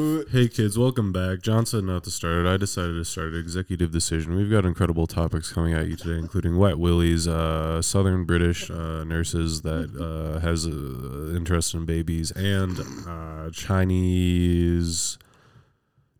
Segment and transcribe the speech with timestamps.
[0.00, 1.42] Hey kids, welcome back.
[1.42, 2.48] John said not to start it.
[2.48, 3.38] I decided to start it.
[3.38, 4.34] Executive decision.
[4.34, 9.04] We've got incredible topics coming at you today, including wet willies, uh, Southern British uh,
[9.04, 15.18] nurses that uh, has uh, interest in babies, and uh, Chinese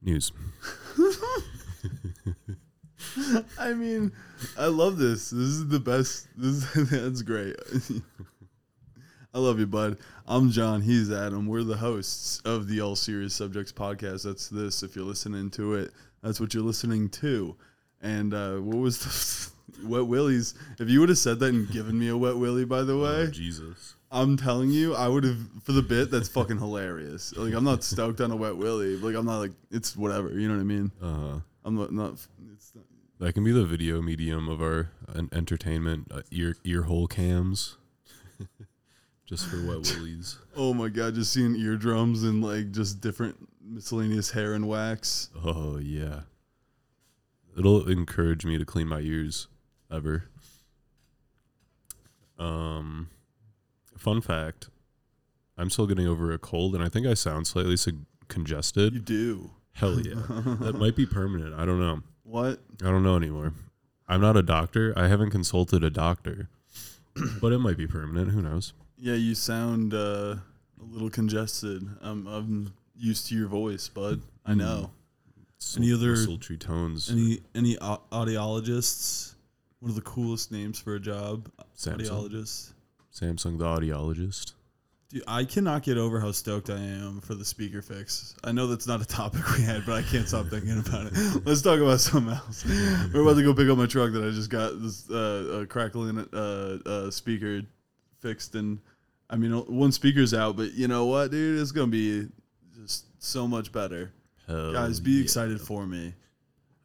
[0.02, 0.30] news.
[3.58, 4.12] I mean,
[4.58, 5.30] I love this.
[5.30, 6.28] This is the best.
[6.36, 7.56] This is, that's great.
[9.32, 9.96] I love you, bud.
[10.26, 10.82] I'm John.
[10.82, 11.46] He's Adam.
[11.46, 14.24] We're the hosts of the All Serious Subjects podcast.
[14.24, 14.82] That's this.
[14.82, 17.54] If you're listening to it, that's what you're listening to.
[18.02, 20.54] And uh, what was the wet willies?
[20.80, 23.08] If you would have said that and given me a wet willy, by the way,
[23.22, 23.94] Oh, Jesus.
[24.10, 26.10] I'm telling you, I would have for the bit.
[26.10, 27.32] That's fucking hilarious.
[27.36, 28.96] Like I'm not stoked on a wet willy.
[28.96, 30.30] Like I'm not like it's whatever.
[30.30, 30.90] You know what I mean?
[31.00, 31.38] Uh, huh.
[31.64, 31.92] I'm not.
[31.92, 32.14] not
[32.52, 32.84] it's not,
[33.20, 37.76] that can be the video medium of our uh, entertainment uh, ear ear hole cams,
[39.30, 40.36] just for wet willies.
[40.56, 45.30] Oh my god, just seeing eardrums and like just different miscellaneous hair and wax.
[45.44, 46.22] Oh yeah.
[47.56, 49.46] It'll encourage me to clean my ears
[49.90, 50.24] ever.
[52.38, 53.08] Um
[53.96, 54.68] fun fact.
[55.56, 58.94] I'm still getting over a cold and I think I sound slightly sig- congested.
[58.94, 59.50] You do.
[59.72, 60.14] Hell yeah.
[60.60, 61.54] that might be permanent.
[61.54, 62.00] I don't know.
[62.24, 62.60] What?
[62.82, 63.52] I don't know anymore.
[64.08, 64.92] I'm not a doctor.
[64.96, 66.48] I haven't consulted a doctor.
[67.40, 68.72] but it might be permanent, who knows.
[69.00, 71.82] Yeah, you sound uh, a little congested.
[72.02, 74.20] I'm I'm used to your voice, bud.
[74.44, 74.90] I know.
[75.76, 77.10] Any other- sultry tones?
[77.10, 79.34] Any any au- audiologists?
[79.80, 81.50] One of the coolest names for a job.
[81.76, 81.96] Samsung.
[82.00, 82.72] Audiologist.
[83.14, 84.52] Samsung the audiologist.
[85.08, 88.36] Dude, I cannot get over how stoked I am for the speaker fix.
[88.44, 91.12] I know that's not a topic we had, but I can't stop thinking about it.
[91.44, 92.64] Let's talk about something else.
[93.12, 95.66] We're about to go pick up my truck that I just got this uh, uh,
[95.66, 97.62] crackling uh, uh, speaker
[98.20, 98.78] fixed, and
[99.28, 101.60] I mean one speaker's out, but you know what, dude?
[101.60, 102.28] It's gonna be
[102.82, 104.12] just so much better.
[104.46, 105.22] Hell Guys, be yeah.
[105.22, 106.14] excited for me.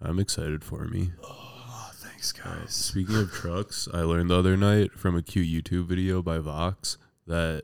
[0.02, 1.12] I'm excited for me.
[1.24, 2.74] Oh, thanks, guys.
[2.74, 6.98] Speaking of trucks, I learned the other night from a cute YouTube video by Vox
[7.26, 7.64] that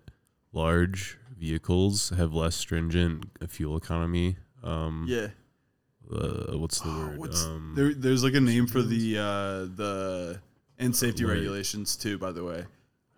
[0.54, 4.38] large vehicles have less stringent fuel economy.
[4.64, 5.28] Um, Yeah.
[6.12, 7.18] uh, what's the word?
[7.20, 10.40] What's, um, there, there's like a name for the uh, the
[10.80, 11.34] and safety Right.
[11.34, 12.18] regulations too.
[12.18, 12.66] By the way,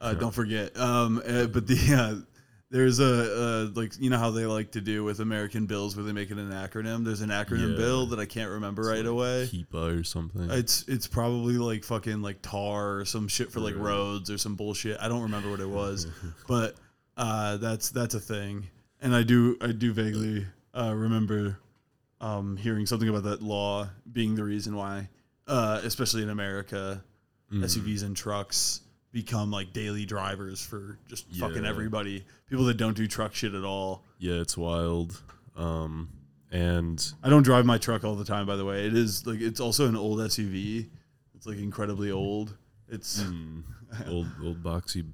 [0.03, 0.19] uh, Yeah.
[0.19, 0.77] don't forget.
[0.79, 1.77] Um, uh, but the
[2.25, 2.25] uh,
[2.69, 6.03] there's a uh, like you know how they like to do with American bills where
[6.03, 7.05] they make it an acronym.
[7.05, 7.77] There's an acronym Yeah.
[7.77, 9.45] bill that I can't remember it's right like away.
[9.51, 10.49] HEPA or something.
[10.49, 13.83] It's it's probably like fucking like tar or some shit for like Right.
[13.85, 14.97] roads or some bullshit.
[14.99, 16.07] I don't remember what it was,
[16.47, 16.75] but
[17.15, 18.67] uh, that's that's a thing.
[19.01, 21.59] And I do I do vaguely uh, remember
[22.21, 25.09] um, hearing something about that law being the reason why,
[25.47, 27.03] uh, especially in America,
[27.51, 27.63] Mm.
[27.65, 28.81] SUVs and trucks
[29.13, 32.25] become like daily drivers for just fucking everybody.
[32.49, 34.03] People that don't do truck shit at all.
[34.17, 35.21] yeah, it's wild.
[35.55, 36.09] Um,
[36.51, 38.85] and I don't drive my truck all the time, by the way.
[38.85, 40.89] It is like it's also an old SUV.
[41.35, 42.55] It's like incredibly old.
[42.89, 43.63] It's mm,
[44.07, 45.05] old old boxy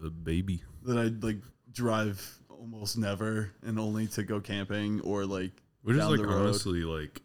[0.00, 0.62] b- baby.
[0.84, 1.38] that I like
[1.72, 5.52] drive almost never, and only to go camping or like
[5.82, 7.22] Which is like honestly like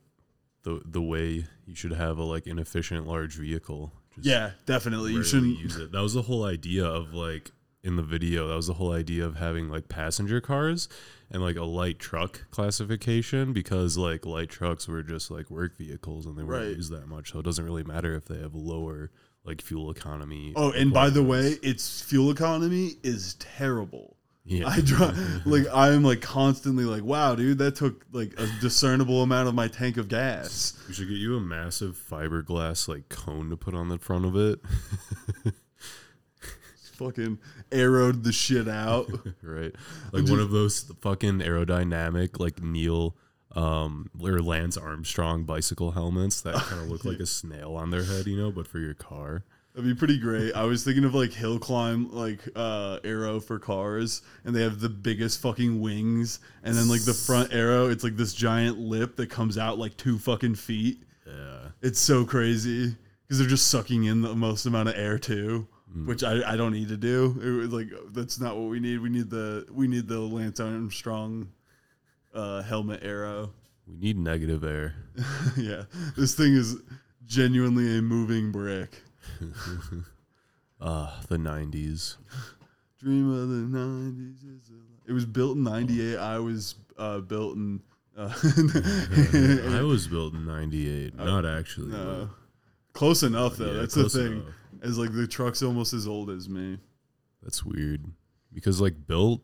[0.63, 3.91] the the way you should have a like inefficient large vehicle.
[4.19, 5.13] Yeah, definitely.
[5.13, 5.91] You shouldn't use it.
[5.91, 7.51] That was the whole idea of like
[7.83, 8.47] in the video.
[8.47, 10.87] That was the whole idea of having like passenger cars
[11.31, 16.25] and like a light truck classification because like light trucks were just like work vehicles
[16.25, 16.75] and they weren't Right.
[16.75, 17.31] used that much.
[17.31, 19.11] So it doesn't really matter if they have lower
[19.43, 20.53] like fuel economy.
[20.55, 24.17] Oh, and by the way, its fuel economy is terrible.
[24.43, 29.21] Yeah, I drive like I'm like constantly like, wow, dude, that took like a discernible
[29.21, 30.73] amount of my tank of gas.
[30.87, 34.35] we should get you a massive fiberglass like cone to put on the front of
[34.35, 34.59] it,
[36.93, 37.39] Fucking
[37.71, 39.09] arrowed the shit out.
[39.41, 39.73] right?
[40.11, 43.15] Like one of those fucking aerodynamic like Neil
[43.55, 48.03] um or Lance Armstrong bicycle helmets that kind of look like a snail on their
[48.03, 49.43] head, you know, but for your car.
[49.73, 50.53] That'd be pretty great.
[50.53, 54.81] I was thinking of like hill climb, like uh, aero for cars, and they have
[54.81, 59.15] the biggest fucking wings, and then like the front aero, it's like this giant lip
[59.15, 61.03] that comes out like two fucking feet.
[61.25, 61.69] Yeah.
[61.81, 62.95] It's so crazy
[63.25, 65.65] because they're just sucking in the most amount of air too,
[66.05, 67.39] which I, I don't need to do.
[67.41, 68.99] It was like that's not what we need.
[68.99, 71.49] We need the we need the Lance Armstrong
[72.33, 73.51] uh, helmet aero.
[73.87, 74.95] We need negative air.
[75.57, 75.83] yeah,
[76.17, 76.75] this thing is
[77.25, 79.01] genuinely a moving brick.
[80.81, 82.17] Ah, the 90s.
[82.99, 84.43] Dream of the nineties.
[85.07, 86.17] It was built in '98.
[86.17, 87.81] I was uh, built in.
[88.15, 88.31] Uh,
[89.79, 91.15] I was built in 98.
[91.15, 91.93] Not actually.
[91.93, 92.29] no.
[92.93, 93.71] Close enough though.
[93.71, 94.31] yeah, That's the thing.
[94.33, 94.45] enough.
[94.83, 96.77] Is like the truck's almost as old as me.
[97.41, 98.05] That's weird.
[98.53, 99.41] Because, like, built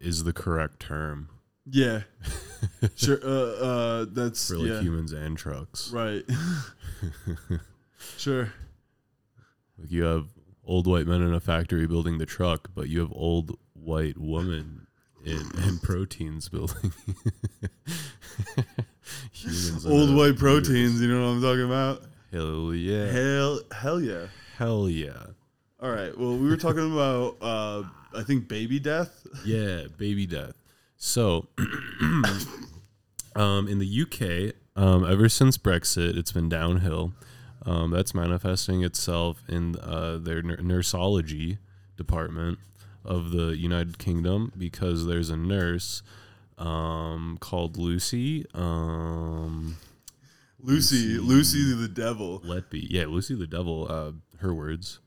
[0.00, 1.28] is the correct term.
[1.70, 2.02] Yeah.
[2.96, 3.20] sure.
[3.22, 4.80] Uh, uh, that's for like yeah.
[4.80, 5.90] humans and trucks.
[5.92, 6.24] Right.
[8.16, 8.52] sure.
[9.78, 10.26] Like you have
[10.64, 14.86] old white men in a factory building the truck, but you have old white woman
[15.24, 16.92] in, in proteins building
[19.32, 19.86] humans.
[19.86, 21.00] Old white proteins.
[21.00, 22.02] You know what I'm talking about?
[22.32, 23.06] Hell yeah.
[23.06, 24.26] Hell, hell yeah.
[24.56, 25.26] Hell yeah.
[25.80, 26.16] All right.
[26.16, 27.82] Well, we were talking about, uh,
[28.14, 29.26] I think, baby death.
[29.44, 30.54] Yeah, baby death.
[30.96, 31.48] So,
[33.36, 37.12] um, in the UK, um, ever since Brexit, it's been downhill.
[37.66, 41.58] Um, that's manifesting itself in uh, their nur- nursology
[41.96, 42.58] department
[43.04, 46.02] of the United Kingdom because there's a nurse
[46.58, 48.46] um, called Lucy.
[48.54, 49.76] Um,
[50.60, 52.40] Lucy, Lucy the devil.
[52.44, 52.86] Let Letby.
[52.88, 53.86] Yeah, Lucy the Devil.
[53.90, 55.00] Uh, her words.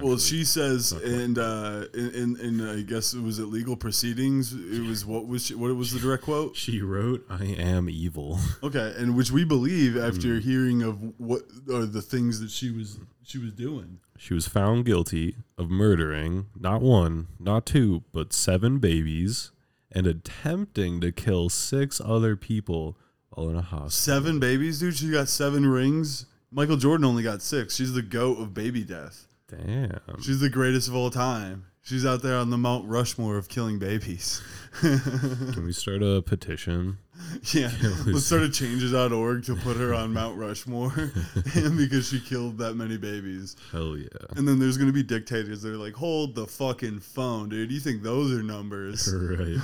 [0.00, 4.52] Well, she says, and uh, in, in, in I guess it was it legal proceedings.
[4.52, 6.56] It was what was she, what was the direct quote?
[6.56, 10.40] She wrote, "I am evil." Okay, and which we believe after Hmm.
[10.40, 11.42] hearing of what
[11.72, 13.98] are the things that she was she was doing.
[14.18, 19.50] She was found guilty of murdering not one, not two, but seven babies
[19.90, 22.96] and attempting to kill six other people
[23.32, 23.90] all in a hospital.
[23.90, 24.96] Seven babies, dude.
[24.96, 26.26] She got seven rings.
[26.50, 27.74] Michael Jordan only got six.
[27.76, 29.26] She's the goat of baby death.
[29.56, 30.20] Damn.
[30.22, 31.66] She's the greatest of all time.
[31.84, 34.40] She's out there on the Mount Rushmore of killing babies.
[34.80, 36.98] Can we start a petition?
[37.52, 37.70] yeah,
[38.06, 41.10] let's start a changes.org to put her on Mount Rushmore
[41.54, 43.56] and because she killed that many babies.
[43.72, 44.06] Hell yeah.
[44.36, 47.72] And then there's gonna be dictators that are like, hold the fucking phone, dude.
[47.72, 49.12] You think those are numbers?
[49.12, 49.58] Right.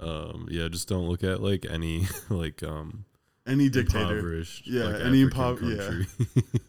[0.00, 3.04] um, yeah, just don't look at like any like um
[3.46, 4.00] Any dictator.
[4.18, 6.60] impoverished Yeah, like, any African impo- yeah.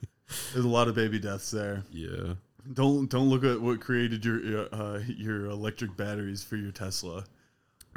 [0.54, 1.84] There's a lot of baby deaths there.
[1.92, 2.34] yeah.
[2.74, 7.26] Don't don't look at what created your uh, your electric batteries for your Tesla.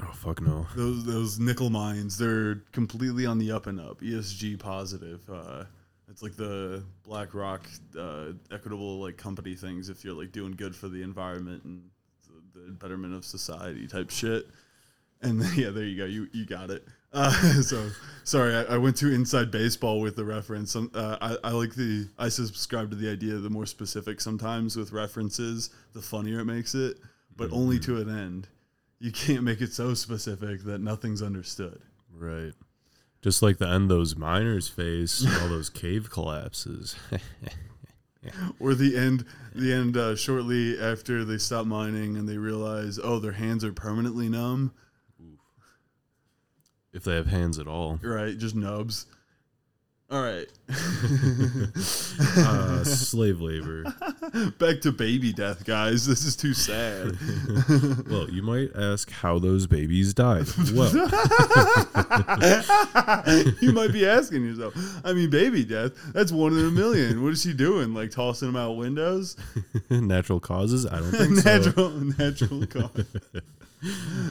[0.00, 0.66] Oh fuck no.
[0.74, 4.00] Those those nickel mines, they're completely on the up and up.
[4.00, 5.20] ESG positive.
[5.30, 5.64] Uh,
[6.08, 9.90] it's like the BlackRock uh, equitable like company things.
[9.90, 11.82] If you're like doing good for the environment and
[12.54, 14.46] the, the betterment of society type shit.
[15.20, 16.06] And yeah, there you go.
[16.06, 16.86] You you got it.
[17.14, 17.30] Uh,
[17.62, 17.88] so
[18.24, 20.74] sorry, I, I went to inside baseball with the reference.
[20.76, 24.76] Um, uh, I, I like the I subscribe to the idea the more specific sometimes
[24.76, 26.98] with references, the funnier it makes it,
[27.36, 28.48] but only to an end.
[28.98, 31.80] You can't make it so specific that nothing's understood.
[32.12, 32.52] Right.
[33.22, 36.96] Just like the end those miners face all those cave collapses.
[38.58, 43.18] Or the end, the end uh, shortly after they stop mining and they realize, oh,
[43.18, 44.72] their hands are permanently numb.
[46.94, 47.98] If they have hands at all.
[48.02, 49.06] Right, just nubs.
[50.10, 50.46] All right,
[52.36, 53.82] Uh, slave labor.
[54.58, 56.06] back to baby death, guys.
[56.06, 57.16] This is too sad.
[58.08, 60.46] Well, you might ask how those babies died.
[60.74, 60.92] Well,
[63.60, 64.74] you might be asking yourself.
[65.04, 65.92] I mean, baby death.
[66.12, 67.22] That's one in a million.
[67.22, 67.94] What is she doing?
[67.94, 69.36] Like tossing them out windows?
[69.90, 70.86] natural causes?
[70.86, 71.50] I don't think so.
[71.58, 73.06] natural, natural cause.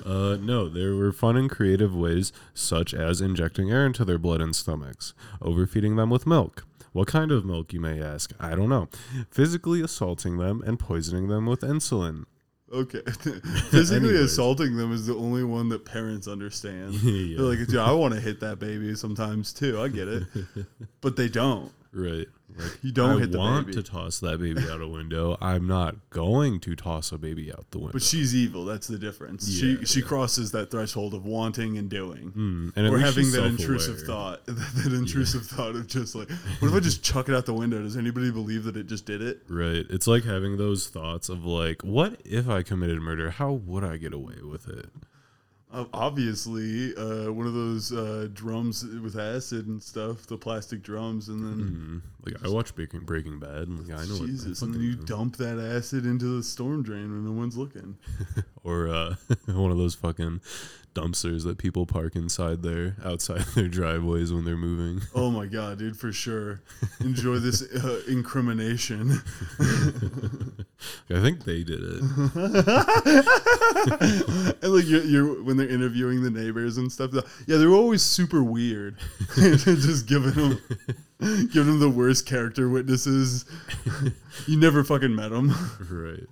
[0.05, 4.41] Uh, no, there were fun and creative ways, such as injecting air into their blood
[4.41, 6.65] and stomachs, overfeeding them with milk.
[6.91, 8.33] What kind of milk, you may ask?
[8.39, 8.87] I don't know.
[9.31, 12.25] Physically assaulting them and poisoning them with insulin.
[12.71, 13.01] Okay.
[13.71, 16.93] Physically assaulting them is the only one that parents understand.
[17.03, 17.37] Yeah.
[17.37, 19.79] They're like, dude, I want to hit that baby sometimes too.
[19.81, 20.23] I get it.
[21.01, 21.71] but they don't.
[21.93, 22.27] Right.
[22.55, 23.81] Like, You don't I hit the want baby.
[23.81, 25.37] to toss that baby out a window.
[25.41, 27.93] I'm not going to toss a baby out the window.
[27.93, 28.65] But she's evil.
[28.65, 29.47] That's the difference.
[29.49, 32.31] Yeah, she she crosses that threshold of wanting and doing.
[32.31, 34.41] Mm, and or having that intrusive thought.
[34.53, 37.53] That, that intrusive thought of just like, what if I just chuck it out the
[37.53, 37.81] window?
[37.81, 39.41] Does anybody believe that it just did it?
[39.47, 39.85] Right.
[39.89, 43.31] It's like having those thoughts of like, what if I committed murder?
[43.31, 44.89] How would I get away with it?
[45.93, 51.43] Obviously, uh, one of those uh, drums with acid and stuff, the plastic drums, and
[51.43, 52.01] then Mm.
[52.25, 54.95] Like I watch Breaking Breaking Bad, and like I know Jesus, what and then you
[54.95, 55.03] do.
[55.05, 57.97] dump that acid into the storm drain when no one's looking.
[58.63, 59.15] or uh,
[59.47, 60.39] one of those fucking
[60.93, 65.01] dumpsters that people park inside their outside their driveways when they're moving.
[65.15, 66.61] Oh my god, dude, for sure.
[66.99, 69.21] Enjoy this uh, incrimination.
[71.09, 72.01] I think they did it.
[74.61, 77.11] and like you're, you're when they're interviewing the neighbors and stuff.
[77.47, 78.97] Yeah, they're always super weird.
[79.35, 80.59] Just giving them,
[81.19, 83.45] giving them the worst character witnesses.
[84.47, 85.53] you never fucking met them.
[85.89, 86.27] right.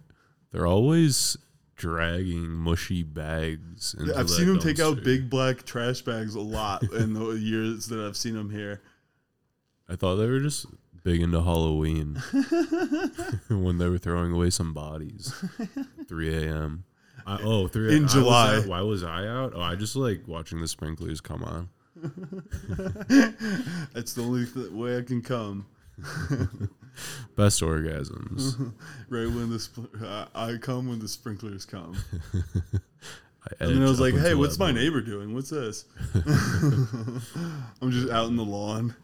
[0.52, 1.38] They're always
[1.82, 3.96] dragging mushy bags.
[4.16, 8.00] I've seen them take out big black trash bags a lot in the years that
[8.00, 8.82] I've seen them here.
[9.90, 10.68] I thought they were just
[11.04, 12.16] big into Halloween
[13.50, 15.34] when they were throwing away some bodies.
[16.08, 16.84] 3 a.m.
[17.26, 18.56] I, oh, three In I was July.
[18.58, 19.54] out- why was I out?
[19.56, 21.70] Oh, I just like watching the sprinklers come on.
[23.94, 25.66] That's the only th- way I can come.
[27.36, 28.74] Best orgasms.
[29.10, 31.98] Right when the spl- uh, I come when the sprinklers come.
[33.44, 34.84] I And then I was like, "Hey, what's my moment.
[34.86, 35.34] neighbor doing?
[35.34, 35.86] What's this?"
[37.82, 38.96] I'm just out in the lawn.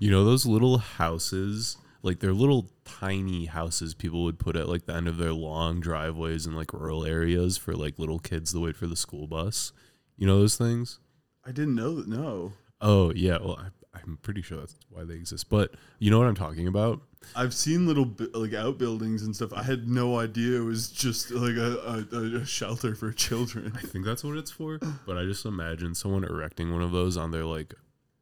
[0.00, 4.86] You know those little houses, like they're little tiny houses people would put at like
[4.86, 8.60] the end of their long driveways in like rural areas for like little kids to
[8.60, 9.72] wait for the school bus.
[10.16, 10.98] You know those things?
[11.44, 12.08] I didn't know that.
[12.08, 15.50] No, Oh yeah, well I, I'm pretty sure that's why they exist.
[15.50, 17.02] But you know what I'm talking about?
[17.36, 19.52] I've seen little bi- like outbuildings and stuff.
[19.52, 23.72] I had no idea it was just like a, a, a shelter for children.
[23.76, 24.78] I think that's what it's for.
[25.06, 27.74] But I just imagine someone erecting one of those on their like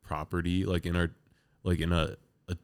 [0.02, 1.10] property, like in our,
[1.62, 2.16] like in a,
[2.48, 2.56] a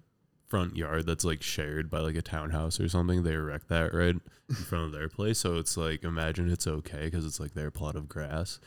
[0.49, 3.23] front yard that's like shared by like a townhouse or something.
[3.23, 4.17] They erect that right
[4.49, 7.71] in front of their place, so it's like imagine it's okay because it's like their
[7.71, 8.59] plot of grass,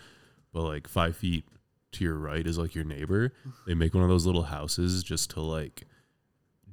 [0.54, 1.46] but like five feet
[1.94, 3.34] to your right is like your neighbor.
[3.68, 5.84] They make one of those little houses just to like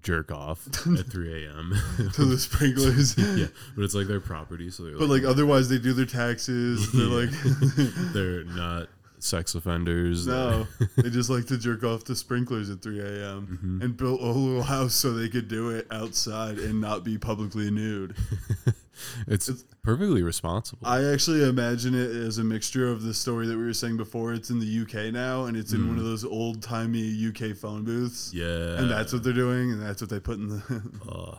[0.03, 0.67] jerk off
[0.99, 1.75] at 3 a.m.
[2.15, 3.17] to the sprinklers.
[3.37, 6.93] yeah, but it's like their property, so they're But like otherwise, they do their taxes.
[6.93, 7.31] They're like,
[8.13, 10.27] they're not sex offenders.
[10.27, 13.59] no, they just like to jerk off the sprinklers at 3 a.m.
[13.63, 13.83] Mhm.
[13.85, 17.71] and built a little house so they could do it outside and not be publicly
[17.71, 18.15] nude.
[19.27, 19.51] it's,
[19.83, 20.87] perfectly responsible.
[20.87, 24.33] I actually imagine it as a mixture of the story that we were saying before.
[24.33, 27.85] It's in the UK now, and it's in one of those old timey UK phone
[27.85, 28.33] booths.
[28.35, 30.83] yeah, And that's what they're doing, and that's what they put in the.
[31.11, 31.39] Ugh.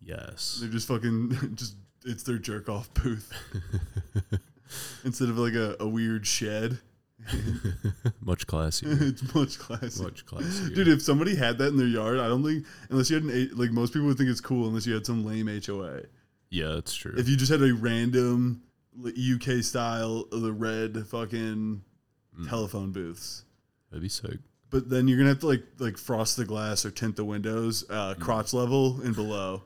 [0.00, 0.58] yes.
[0.60, 1.76] they're just fucking just.
[2.04, 3.32] It's their jerk off booth
[5.04, 6.78] instead of like a, a weird shed.
[8.20, 9.00] Much classier.
[9.10, 10.02] it's much classier.
[10.02, 10.74] Much classier.
[10.74, 13.30] Dude, if somebody had that in their yard, I don't think unless you had an
[13.30, 16.00] A- like most people would think it's cool unless you had some lame HOA.
[16.50, 17.14] yeah, that's true.
[17.16, 18.62] If you just had a random
[19.06, 21.82] UK style of the red fucking
[22.40, 22.48] Mm.
[22.48, 23.44] telephone booths.
[23.90, 24.38] That'd be sick.
[24.70, 27.84] But then you're gonna have to like like frost the glass or tint the windows
[27.84, 27.94] Mm.
[27.94, 29.62] uh, crotch level and below.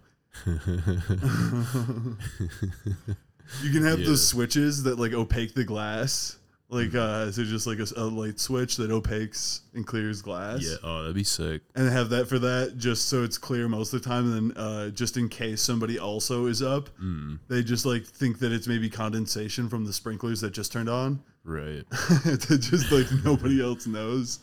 [3.62, 4.06] You can have Yeah.
[4.06, 6.36] those switches that like opaque the glass.
[6.68, 10.62] Like uh so just like a light switch that opaques and clears glass.
[10.62, 11.62] yeah, oh, that'd be sick.
[11.76, 14.56] And have that for that just so it's clear most of the time and then
[14.56, 18.66] uh just in case somebody also is up, Mm, they just like think that it's
[18.66, 21.20] maybe condensation from the sprinklers that just turned on.
[21.44, 21.84] right.
[21.90, 24.40] that just like nobody else knows.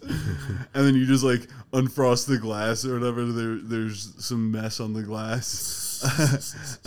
[0.73, 3.25] and then you just like unfrost the glass or whatever.
[3.25, 5.92] There there's some mess on the glass.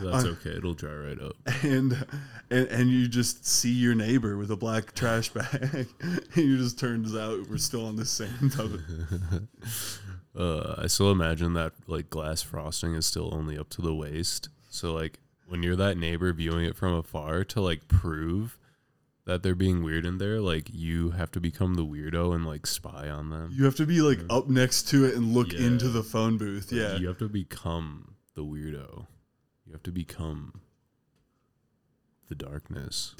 [0.00, 0.50] That's okay.
[0.56, 1.34] It'll dry right up.
[1.62, 2.06] and
[2.50, 6.78] and and you just see your neighbor with a black trash bag, and you just
[6.78, 8.80] turns out we're still on the same topic.
[10.36, 14.50] Uh, I still imagine that like glass frosting is still only up to the waist.
[14.70, 15.18] So like
[15.48, 18.56] when you're that neighbor viewing it from afar to like prove
[19.24, 22.66] that they're being weird in there, like you have to become the weirdo and like
[22.68, 23.50] spy on them.
[23.52, 25.66] You have to be like up next to it and look Yeah.
[25.66, 26.70] into the phone booth.
[26.70, 29.06] Yeah, You have to become the weirdo.
[29.66, 30.60] You have to become
[32.28, 33.14] the darkness.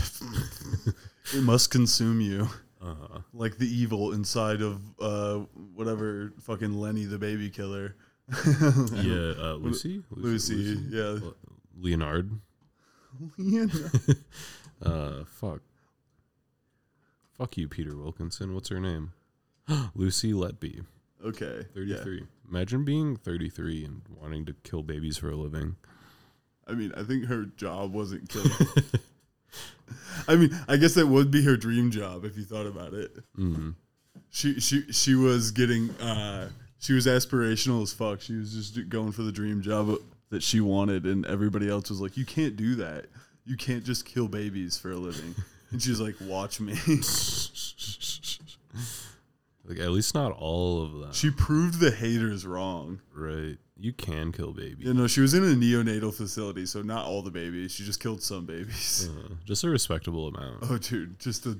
[1.34, 2.48] it must consume you
[2.80, 5.38] Uh, like the evil inside of uh
[5.74, 7.96] whatever fucking Lenny the baby killer.
[8.94, 10.04] yeah, uh, Lucy?
[10.10, 11.18] Lucy, yeah.
[11.20, 11.34] Le-
[11.76, 12.30] Leonard.
[13.36, 13.90] Leonard.
[14.80, 15.62] Uh, fuck.
[17.36, 18.54] Fuck you, Peter Wilkinson.
[18.54, 19.12] What's her name?
[19.96, 20.84] Lucy Letby,
[21.24, 21.64] Okay.
[21.74, 22.24] 33.
[22.48, 25.76] Imagine being 33 and wanting to kill babies for a living.
[26.66, 28.50] I mean, I think her job wasn't killing.
[30.26, 33.16] I mean, I guess that would be her dream job if you thought about it.
[33.36, 33.74] Mm.
[34.30, 38.20] She she she was getting uh she was aspirational as fuck.
[38.20, 39.96] She was just going for the dream job
[40.30, 43.06] that she wanted and everybody else was like, "You can't do that.
[43.46, 45.34] You can't just kill babies for a living."
[45.70, 46.74] And she's like, "Watch me."
[49.68, 51.12] Like, at least not all of them.
[51.12, 53.00] she proved the haters wrong.
[53.14, 53.56] right.
[53.80, 54.86] You can kill babies.
[54.86, 57.70] You know, she was in a neonatal facility, so not all the babies.
[57.70, 59.08] She just killed some babies.
[59.08, 60.64] Uh, just a respectable amount.
[60.68, 61.56] Oh, dude, just a,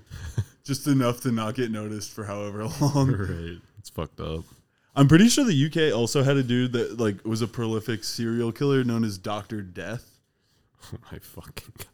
[0.65, 3.13] just enough to not get noticed for however long.
[3.17, 3.59] right.
[3.79, 4.43] It's fucked up.
[4.97, 8.51] I'm pretty sure the UK also had a dude that like was a prolific serial
[8.51, 10.19] killer known as Doctor Death.
[10.93, 11.87] Oh my fucking god.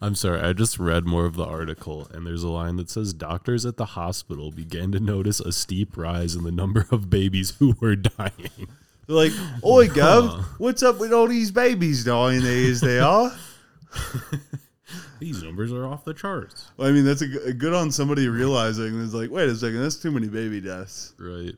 [0.00, 3.12] I'm sorry, I just read more of the article and there's a line that says
[3.14, 7.56] doctors at the hospital began to notice a steep rise in the number of babies
[7.58, 8.68] who were dying.
[9.06, 9.32] They're like,
[9.64, 12.42] "Oi, Gov, what's up with all these babies dying?
[12.42, 13.32] These they are."
[15.20, 16.70] These numbers are off the charts.
[16.76, 19.00] Well, I mean, that's a, g- a good on somebody realizing.
[19.02, 21.14] It's like, wait a second, that's too many baby deaths.
[21.18, 21.54] Right.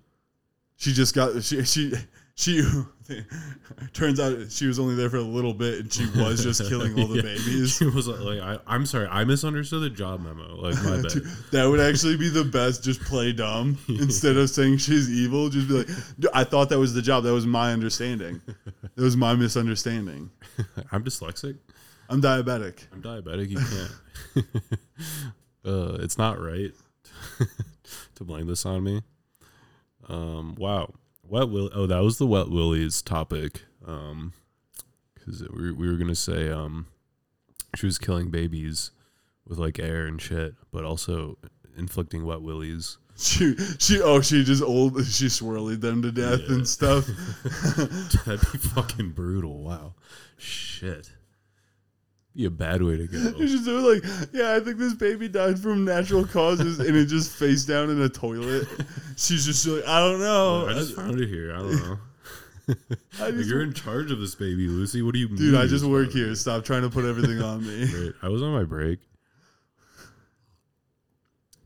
[0.76, 1.92] She just got she she
[2.36, 2.62] she
[3.94, 6.98] turns out she was only there for a little bit, and she was just killing
[7.00, 7.22] all the Yeah.
[7.22, 7.76] babies.
[7.76, 10.54] She was like, I, "I'm sorry, I misunderstood the job memo.
[10.56, 11.12] Like my bad."
[11.52, 12.84] That would actually be the best.
[12.84, 15.48] Just play dumb instead of saying she's evil.
[15.48, 15.88] Just be like,
[16.34, 17.24] I thought that was the job.
[17.24, 18.40] That was my understanding.
[18.94, 20.30] That was my misunderstanding.
[20.92, 21.56] I'm dyslexic.
[22.08, 22.86] I'm diabetic.
[22.92, 23.48] I'm diabetic.
[23.50, 24.46] You can't.
[25.64, 26.72] uh, it's not right
[28.16, 29.02] to blame this on me.
[30.08, 30.92] Um, wow.
[31.28, 31.70] Wet Will.
[31.74, 33.62] Oh, that was the Wet Willies topic.
[33.86, 34.32] Um,
[35.14, 36.86] because we, we were gonna say um,
[37.76, 38.90] she was killing babies
[39.46, 41.38] with like air and shit, but also
[41.76, 42.98] inflicting wet willies.
[43.18, 46.54] She she oh she just old she swirled them to death Yeah.
[46.56, 47.06] and stuff.
[48.26, 49.62] That'd be fucking brutal.
[49.62, 49.94] Wow.
[50.36, 51.10] Shit.
[52.36, 53.18] Be a bad way to go.
[53.38, 57.34] just doing like, yeah, I think this baby died from natural causes, and it just
[57.34, 58.68] face down in a toilet.
[59.16, 61.54] She's just like, I don't know, I just found it here.
[61.54, 61.98] I don't know.
[63.20, 65.00] I Like, you're in charge of this baby, Lucy.
[65.00, 65.38] What do you mean?
[65.38, 66.32] dude, I just work here.
[66.32, 66.36] it?
[66.36, 67.84] Stop trying to put everything on me.
[67.84, 68.14] Right.
[68.22, 68.98] I was on my break.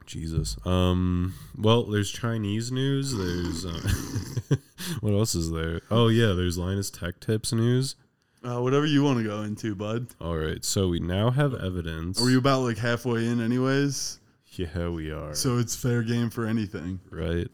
[0.06, 0.56] Jesus.
[0.64, 1.34] Um.
[1.58, 3.16] Well, there's Chinese news.
[3.16, 4.56] There's uh,
[5.00, 5.80] what else is there?
[5.90, 7.96] Oh yeah, there's Linus Tech Tips news.
[8.42, 10.06] Uh, whatever you want to go into, bud.
[10.20, 10.64] All right.
[10.64, 12.20] So we now have evidence.
[12.22, 14.18] Are you about like halfway in, anyways?
[14.52, 15.34] Yeah, we are.
[15.34, 17.00] So it's fair game for anything.
[17.10, 17.48] right.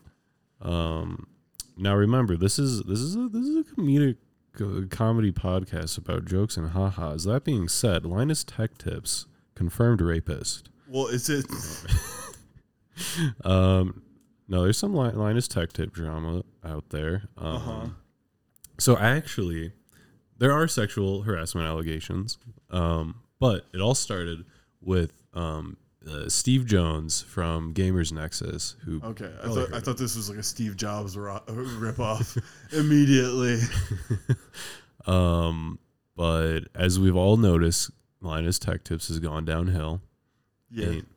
[0.62, 1.26] Um.
[1.76, 4.16] Now remember, this is this is a this is a comedic
[4.60, 7.24] uh, comedy podcast about jokes and ha-has.
[7.24, 10.70] That being said, Linus Tech Tips confirmed rapist.
[10.88, 11.44] Well, is it?
[13.44, 14.02] Um,
[14.48, 17.24] no, there's some Linus Tech Tip drama out there.
[17.36, 17.86] Um, Uh-huh.
[18.78, 19.72] So actually,
[20.38, 22.38] there are sexual harassment allegations,
[22.70, 24.44] um, but it all started
[24.80, 25.76] with um,
[26.08, 30.38] uh, Steve Jones from Gamers Nexus, who Okay, I thought I thought this was like
[30.38, 32.36] a Steve Jobs ro- rip off
[32.72, 33.58] immediately.
[35.06, 35.78] um,
[36.16, 37.90] but as we've all noticed,
[38.20, 40.00] Linus Tech Tips has gone downhill.
[40.70, 41.08] Yeah, Ain't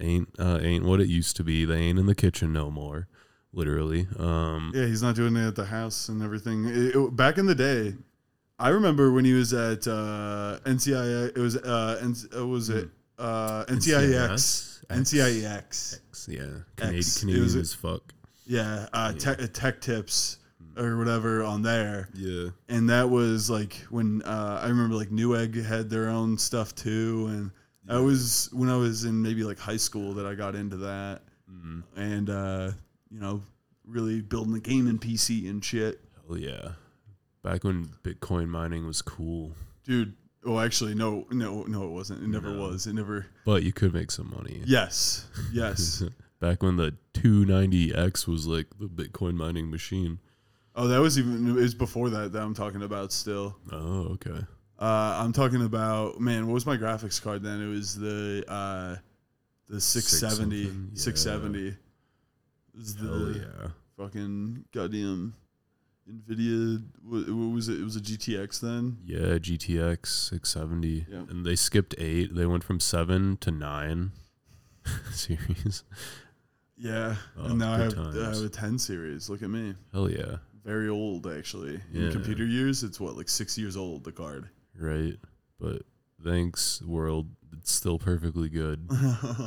[0.00, 1.64] ain't uh, ain't what it used to be.
[1.64, 3.08] They ain't in the kitchen no more.
[3.54, 4.06] Literally.
[4.18, 6.64] Um, yeah, he's not doing it at the house and everything.
[6.64, 7.94] It- it- back in the day,
[8.62, 11.36] I remember when he was at uh, NCIA.
[11.36, 14.84] It was uh, N- was it uh, NCIX?
[14.88, 15.94] NCIEX.
[16.08, 16.46] X, yeah.
[16.76, 17.20] Canadi- X.
[17.20, 18.14] Canadian was as fuck.
[18.46, 20.38] Yeah, uh, Tech, uh, tech tips
[20.76, 22.08] or whatever on there.
[22.14, 22.48] Yeah.
[22.68, 27.26] and that was like when uh, I remember like Newegg had their own stuff too,
[27.30, 27.50] and
[27.88, 31.22] I was when I was in maybe like high school that I got into that,
[31.50, 32.70] Mm, and uh,
[33.10, 33.42] you know,
[33.86, 36.72] really building the gaming PC and shit, hell yeah.
[37.42, 39.52] Back when Bitcoin mining was cool,
[39.84, 40.14] dude.
[40.44, 42.22] Oh, actually, no, no, no, it wasn't.
[42.22, 42.60] It never No.
[42.70, 42.86] was.
[42.86, 43.26] It never.
[43.44, 44.62] but you could make some money.
[44.64, 46.02] Yes, yes.
[46.40, 50.18] Back when the 290X was like the Bitcoin mining machine.
[50.74, 51.48] oh, that was even.
[51.48, 53.12] It was before that that I'm talking about.
[53.12, 54.40] Still, Oh, okay.
[54.80, 56.46] uh, I'm talking about man.
[56.48, 57.60] What was my graphics card then?
[57.62, 58.96] It was the uh,
[59.68, 60.90] the 670, something?
[60.94, 61.00] Yeah.
[61.00, 61.68] 670.
[61.68, 61.76] It
[62.74, 63.68] the Hell yeah.
[63.96, 65.34] fucking goddamn
[66.10, 66.82] Nvidia.
[67.04, 67.80] What, what was it?
[67.80, 68.98] It was a GTX then.
[69.04, 71.06] Yeah, GTX 670.
[71.08, 71.30] Yep.
[71.30, 72.34] And they skipped eight.
[72.34, 74.12] They went from seven to nine
[75.12, 75.84] series.
[76.76, 79.28] Yeah, Oh, and now I have, I have a 10 series.
[79.30, 80.38] Look at me, Hell yeah.
[80.64, 81.80] very old actually.
[81.94, 82.10] In Yeah.
[82.10, 84.02] computer years, it's what like six years old.
[84.02, 84.48] The card.
[84.76, 85.16] Right.
[85.60, 85.82] But
[86.24, 87.28] thanks, world.
[87.52, 88.88] It's still perfectly good,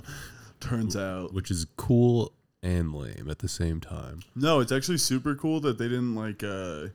[0.62, 2.32] Turns out, which is cool
[2.66, 4.22] and lame at the same time.
[4.36, 6.88] no, it's actually super cool that they didn't like uh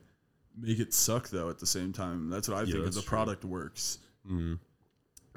[0.61, 1.49] make it suck though.
[1.49, 3.09] At the same time, that's what I Yeah, think of the true.
[3.09, 3.99] product works.
[4.31, 4.59] Mm.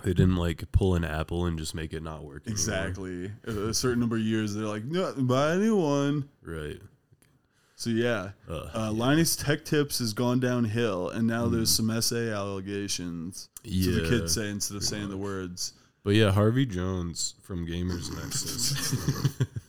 [0.04, 2.42] They didn't like pull an Apple and just make it not work.
[2.46, 2.52] anymore.
[2.52, 3.32] Exactly.
[3.46, 6.28] A, certain number of years, they're like, no, buy a new one.
[6.42, 6.82] Right.
[7.78, 12.16] So yeah, Ugh, uh, Linus Tech Tips has gone downhill, and now there's some SA
[12.34, 13.50] allegations.
[13.64, 14.02] So Mm.
[14.04, 15.74] the kids say instead of saying the words.
[16.04, 18.94] But yeah, Harvey Jones from Gamers Nexus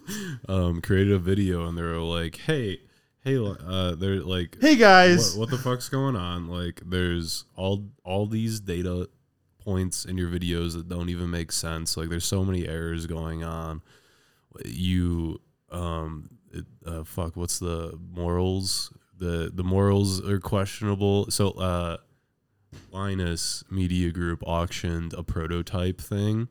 [0.48, 2.80] um, created a video and they were like, "Hey,
[3.24, 6.48] hey, uh, they're like, Hey guys, what, what the fuck's going on?
[6.48, 9.08] Like, there's all all these data
[9.58, 11.96] points in your videos that don't even make sense.
[11.96, 13.82] Like, there's so many errors going on.
[14.64, 15.40] You,
[15.70, 18.92] um, it, uh, fuck, what's the morals?
[19.18, 21.30] The the morals are questionable.
[21.30, 21.96] So, uh,
[22.90, 26.48] Linus Media Group auctioned a prototype thing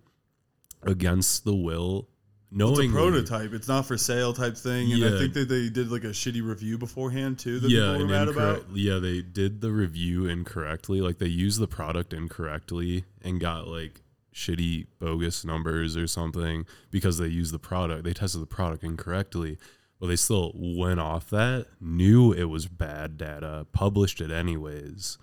[0.82, 2.10] against the will.
[2.56, 3.54] It's a prototype.
[3.54, 6.46] It's not for sale type thing, and I think that they did like a shitty
[6.48, 7.60] review beforehand too.
[7.60, 8.66] That yeah, people were mad about.
[8.74, 11.02] yeah, they did the review incorrectly.
[11.02, 14.02] Like they used the product incorrectly and got like
[14.34, 18.04] shitty bogus numbers or something because they used the product.
[18.04, 19.58] They tested the product incorrectly.
[20.00, 25.18] but they still went off that, knew it was bad data, published it anyways.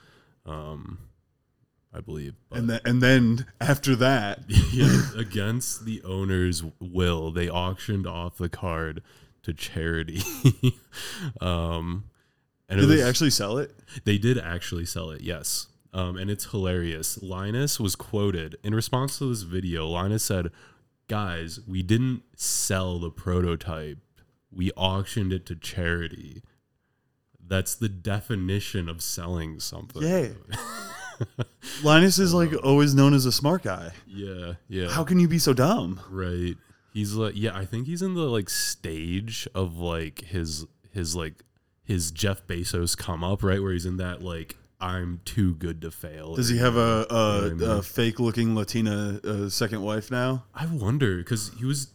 [0.46, 0.98] Um,
[1.92, 2.34] I believe.
[2.48, 4.40] But And then, and then after that,
[4.72, 9.02] yeah, against the owner's will, they auctioned off the card
[9.42, 10.22] to charity.
[11.40, 12.04] um,
[12.68, 13.74] and did it they actually sell it?
[14.04, 15.66] they did actually sell it, yes.
[15.92, 17.20] Um, and it's hilarious.
[17.20, 19.88] Linus was quoted in response to this video.
[19.88, 20.50] Linus said,
[21.08, 23.98] Guys, we didn't sell the prototype,
[24.52, 26.42] we auctioned it to charity.
[27.44, 30.02] That's the definition of selling something.
[30.02, 30.28] Yeah.
[31.82, 33.90] Linus is like always known as a smart guy.
[34.06, 34.54] Yeah.
[34.68, 34.88] Yeah.
[34.90, 36.00] How can you be so dumb?
[36.10, 36.56] Right.
[36.92, 41.44] He's like yeah, I think he's in the like stage of like his his like
[41.84, 43.62] his Jeff Bezos come up, right?
[43.62, 46.34] Where he's in that like I'm too good to fail.
[46.36, 47.78] Does he have a, You know mean?
[47.78, 50.44] a fake looking Latina uh, second wife now?
[50.54, 51.92] I wonder because he was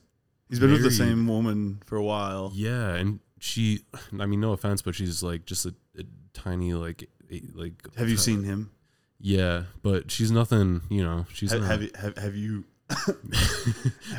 [0.49, 2.51] He's been with the same woman for a while.
[2.53, 3.79] yeah, and she.
[4.19, 7.73] I mean, no offense, but she's like just a, a tiny like a, like.
[7.97, 8.69] Have you seen him?
[9.19, 10.81] Yeah, but she's nothing.
[10.89, 11.67] You know, she's Ha- not.
[11.67, 12.63] have, you, have, have you?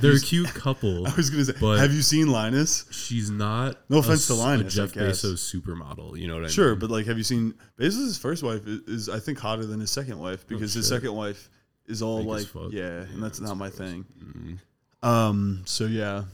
[0.01, 1.07] they're a cute couple.
[1.09, 2.85] I was gonna say, But- have you seen Linus?
[2.91, 3.79] She's not.
[3.89, 4.95] No a offense to Linus, a Jeff.
[4.95, 6.19] Bezos supermodel.
[6.19, 6.75] You know what I Sure, mean?
[6.75, 9.81] Sure, but like, have you seen Bezos' first wife is, is I think hotter than
[9.81, 11.49] his second wife because his second wife
[11.87, 12.73] is all Fake like, fuck.
[12.73, 13.79] yeah, and that's that's not my gross.
[13.79, 14.05] thing.
[15.05, 15.09] Mm.
[15.09, 16.25] Um, so yeah,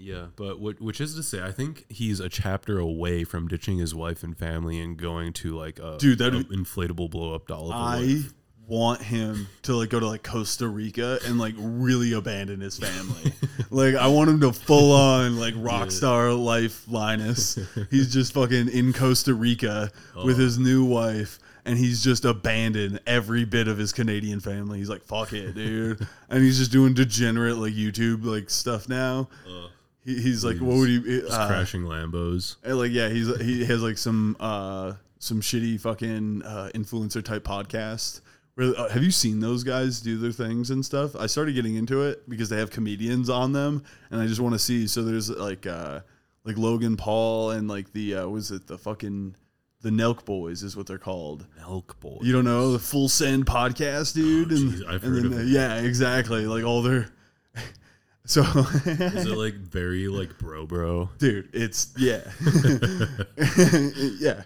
[0.00, 3.78] yeah, but what, which is to say, I think he's a chapter away from ditching
[3.78, 7.72] his wife and family and going to like a Dude, that'd inflatable blow up doll.
[7.72, 8.32] I life.
[8.66, 13.32] want him to like go to like Costa Rica and like really abandon his family.
[13.70, 17.58] like I want him to full on like rock star life Linus.
[17.90, 19.90] He's just fucking in Costa Rica
[20.24, 20.40] with Oh.
[20.40, 24.78] his new wife and he's just abandoned every bit of his Canadian family.
[24.78, 26.06] He's like fuck it, dude.
[26.30, 29.28] and he's just doing degenerate like YouTube like stuff now.
[29.46, 29.66] Uh.
[30.04, 32.56] He, he's like what would he uh, crashing Lambos.
[32.64, 37.44] and, like yeah, he's he has like some uh some shitty fucking uh, influencer type
[37.44, 38.22] podcast.
[38.54, 41.14] Where, uh, have you seen those guys do their things and stuff?
[41.14, 44.54] I started getting into it because they have comedians on them, and I just want
[44.54, 44.86] to see.
[44.86, 46.00] So there's like uh
[46.44, 49.36] like Logan Paul and like the uh, was it the fucking
[49.82, 51.46] the Nelk Boys is what they're called.
[51.56, 52.18] Milk boy.
[52.22, 54.50] You don't know the Full Send podcast, dude.
[54.52, 56.46] and Oh, and heard then, of yeah, exactly.
[56.46, 57.08] Like all their
[58.26, 61.08] so Is it like very like bro bro?
[61.18, 62.20] dude it's yeah
[64.20, 64.42] yeah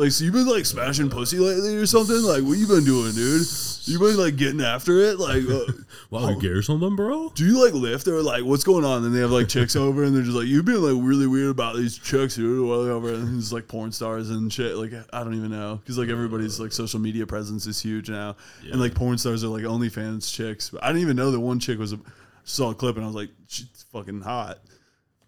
[0.00, 3.12] like so you've been like smashing pussy lately or something like what you been doing
[3.12, 3.46] dude
[3.84, 5.72] you been like getting after it like uh,
[6.10, 7.30] Wow, you get or something, bro?
[7.36, 10.02] do you like lift or like what's going on and they have like chicks over
[10.02, 13.38] and they're just like you've been like really weird about these chicks dude whatever and
[13.38, 16.72] it's like porn stars and shit like i don't even know because like everybody's like
[16.72, 18.72] social media presence is huge now Yeah.
[18.72, 21.60] and like porn stars are like OnlyFans chicks but i didn't even know that one
[21.60, 22.00] chick was a
[22.44, 24.58] saw a clip and i was like she's fucking hot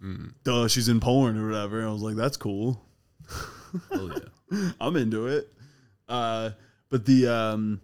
[0.02, 0.32] Mm.
[0.42, 1.78] Duh, she's in porn or whatever.
[1.78, 2.84] And I was like, that's cool.
[3.92, 4.18] Oh yeah.
[4.80, 5.48] I'm into it.
[6.08, 6.50] Uh,
[6.90, 7.80] but the um,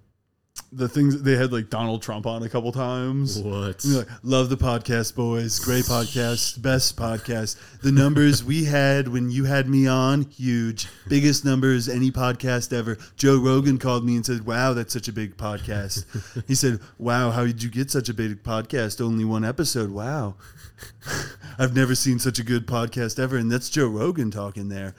[0.70, 3.38] the things they had like Donald Trump on a couple times.
[3.38, 3.84] What?
[3.84, 5.58] Like, Love the podcast, boys.
[5.58, 6.60] Great podcast.
[6.60, 7.56] Best podcast.
[7.80, 10.88] The numbers we had when you had me on, huge.
[11.08, 12.98] Biggest numbers any podcast ever.
[13.16, 16.04] Joe Rogan called me and said, Wow, that's such a big podcast.
[16.46, 19.00] he said, Wow, how did you get such a big podcast?
[19.00, 19.90] Only one episode.
[19.90, 20.34] Wow.
[21.58, 23.36] I've never seen such a good podcast ever.
[23.36, 24.94] And that's Joe Rogan talking there.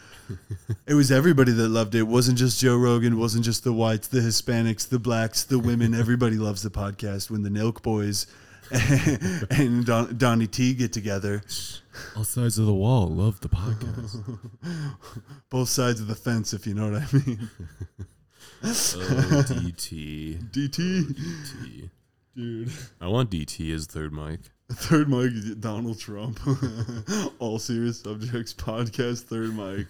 [0.85, 1.99] It was everybody that loved it.
[1.99, 3.13] It wasn't just Joe Rogan.
[3.13, 5.93] It wasn't just the whites, the Hispanics, the blacks, the women.
[5.93, 8.27] Everybody loves the podcast when the Milk Boys
[8.71, 11.41] and Don, Donnie T get together.
[12.15, 14.39] All sides of the wall love the podcast.
[15.49, 17.49] Both sides of the fence, if you know what I mean.
[17.99, 18.05] oh,
[18.63, 20.51] DT.
[20.51, 21.89] DT, oh, DT.
[22.35, 22.71] dude.
[23.01, 24.39] I want DT as third mic.
[24.71, 26.39] Third mic, Donald Trump.
[27.39, 29.23] All serious subjects podcast.
[29.23, 29.87] Third mic.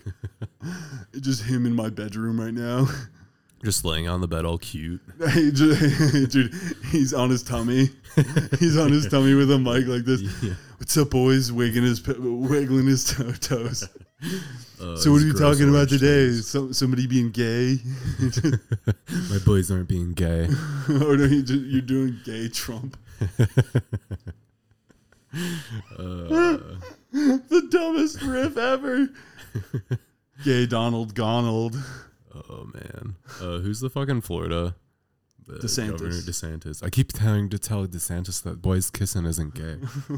[1.19, 2.88] Just him in my bedroom right now.
[3.63, 5.02] Just laying on the bed all cute.
[5.19, 6.54] Dude,
[6.91, 7.89] he's on his tummy.
[8.60, 10.22] He's on his tummy with a mic like this.
[10.41, 10.54] Yeah.
[10.78, 11.52] What's up, boys?
[11.54, 13.88] Wiggling his wiggling his toe- toes.
[14.82, 16.32] Uh, So, what are you talking about today?
[16.34, 17.78] Some, somebody being gay,
[19.30, 20.48] My boys aren't being gay.
[20.89, 22.98] or no, you're doing gay Trump?
[25.98, 26.58] Uh,
[27.12, 29.08] The dumbest riff ever.
[30.43, 31.76] gay Donald Gonald.
[32.36, 34.76] Oh man, uh, who's the fucking Florida?
[35.48, 35.92] The DeSantis.
[35.92, 36.84] Governor DeSantis.
[36.84, 39.78] I keep trying to tell DeSantis that boys kissing isn't gay.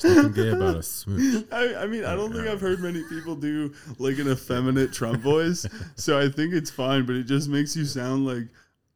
[0.00, 1.44] There's nothing gay about a smooch.
[1.50, 5.22] I, I mean, I don't think I've heard many people do like an effeminate Trump
[5.22, 7.04] voice, so I think it's fine.
[7.04, 8.46] But it just makes you sound like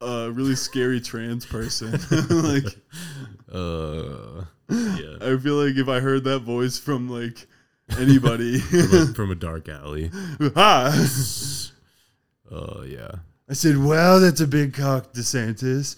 [0.01, 1.93] a really scary trans person.
[2.31, 2.65] like,
[3.53, 5.17] Uh, yeah.
[5.21, 7.49] I I feel like if I heard that voice from like
[7.99, 10.13] anybody, from, a, from a dark alley.
[10.55, 10.93] ah,
[12.51, 13.11] Oh yeah.
[13.49, 15.97] I said, "Wow, that's a big cock, DeSantis.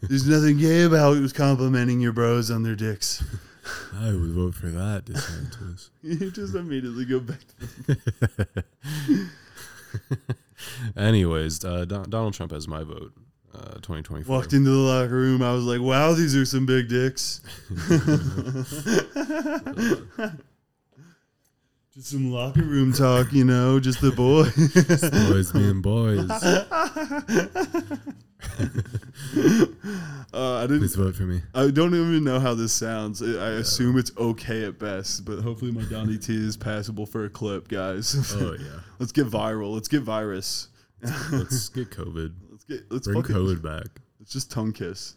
[0.02, 1.20] There's nothing gay about it.
[1.20, 3.22] Was complimenting your bros on their dicks."
[3.94, 5.90] I would vote for that, DeSantis.
[6.02, 7.40] you just immediately go back.
[7.86, 9.28] to
[10.96, 13.12] Anyways, uh, Don- Donald Trump has my vote.
[13.54, 14.34] Uh, 2024.
[14.36, 15.42] Walked into the locker room.
[15.42, 17.40] I was like, "Wow, these are some big dicks."
[21.96, 24.54] Just some locker room talk, you know, just the boys.
[25.30, 26.28] boys being boys.
[30.34, 30.80] Uh, I didn't.
[30.80, 31.40] Please vote for me.
[31.54, 33.22] I don't even know how this sounds.
[33.22, 37.24] I I assume it's okay at best, but hopefully my Donnie T is passable for
[37.24, 38.34] a clip, guys.
[38.34, 38.80] Oh yeah.
[38.98, 39.72] let's get viral.
[39.72, 40.68] Let's get virus.
[41.32, 42.34] Let's get COVID.
[42.50, 42.80] Let's get.
[42.90, 43.22] Let's Bring.
[43.22, 43.86] COVID back.
[44.20, 45.16] Let's just tongue kiss.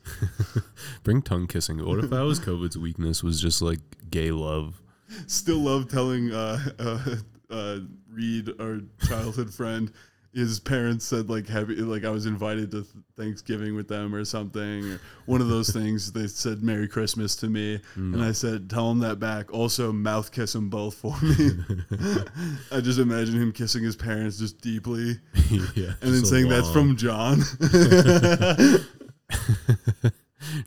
[1.03, 1.85] Bring tongue kissing.
[1.85, 3.21] What if that was COVID's weakness?
[3.21, 4.81] Was just like gay love.
[5.27, 7.15] Still love telling uh, uh,
[7.49, 7.79] uh,
[8.11, 9.91] Reed, our childhood friend,
[10.33, 12.85] his parents said like happy, like I was invited to
[13.17, 16.11] Thanksgiving with them or something, or one of those things.
[16.11, 19.51] They said Merry Christmas to me, and I said tell him that back.
[19.51, 21.49] Also, mouth kiss them both for me.
[22.71, 25.19] I just imagine him kissing his parents just deeply,
[25.75, 25.93] yeah.
[26.01, 27.39] and then so saying that's from John.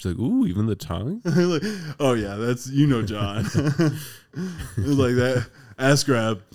[0.02, 1.20] She's like, ooh, even the tongue.
[1.24, 1.62] like,
[2.00, 3.46] oh yeah, that's you know John.
[3.54, 3.92] it
[4.76, 5.46] was like that
[5.78, 6.42] ass grab.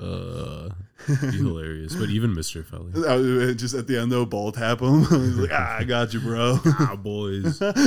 [0.00, 0.70] Uh,
[1.06, 1.94] be hilarious.
[1.94, 2.64] But even Mr.
[2.64, 3.54] Felly.
[3.54, 5.00] Just at the end though, ball tap him.
[5.00, 6.58] He's like, ah, I got you, bro.
[6.64, 7.60] ah, boys.
[7.62, 7.84] Uh,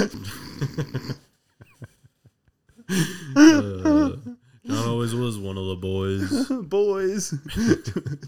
[4.66, 6.48] John always was one of the boys.
[6.70, 7.34] boys.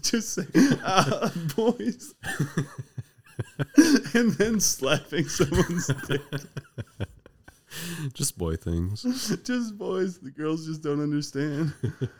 [0.02, 0.44] Just say,
[0.84, 2.14] ah, boys.
[4.14, 6.20] and then slapping someone's dick.
[8.14, 9.02] Just boy things.
[9.44, 10.18] Just boys.
[10.18, 11.72] The girls just don't understand.
[11.82, 12.10] Get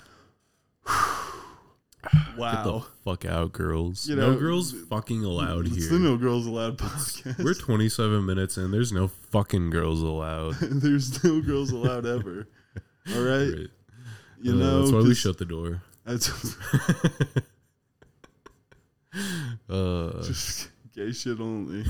[2.05, 2.87] the wow.
[3.05, 4.07] fuck out, girls.
[4.09, 5.89] You no know, girls fucking allowed It's here.
[5.91, 7.43] the No Girls Allowed podcast.
[7.43, 8.71] We're 27 minutes in.
[8.71, 10.55] There's no fucking girls allowed.
[10.61, 12.47] There's no girls allowed ever.
[13.15, 13.49] All right.
[13.53, 13.67] Right.
[14.41, 15.83] You Uh, know, that's why we just- shut the door.
[16.05, 16.31] That's
[19.69, 21.85] Uh, just gay shit only.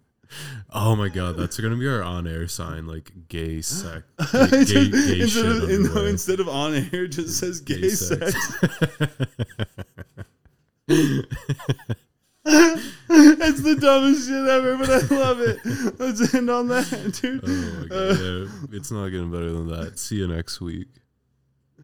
[0.72, 5.20] oh my god, that's gonna be our on-air sign, like gay sex, gay, gay, gay
[5.20, 8.34] instead, shit of, in- instead of on air, it just says gay, Gay sex.
[13.12, 15.58] It's the dumbest shit ever, but I love it.
[15.98, 17.42] Let's end on that, dude.
[17.44, 19.98] Oh my god, yeah, it's not getting better than that.
[19.98, 20.88] See you next week.